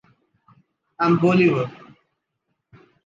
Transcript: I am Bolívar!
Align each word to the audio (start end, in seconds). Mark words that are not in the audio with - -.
I 0.97 1.05
am 1.05 1.19
Bolívar! 1.19 1.69